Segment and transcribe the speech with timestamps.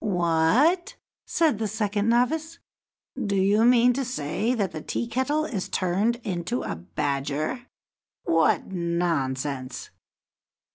[0.03, 0.95] "What!"
[1.27, 2.57] said the second novice.
[3.23, 7.67] "Do you mean to say that the Tea kettle is turned into a badger?
[8.23, 9.91] What nonsense!"